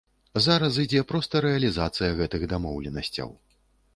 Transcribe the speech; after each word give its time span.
Зараз 0.45 0.79
ідзе 0.83 1.01
проста 1.11 1.35
рэалізацыя 1.45 2.09
гэтых 2.21 2.41
дамоўленасцяў. 2.53 3.29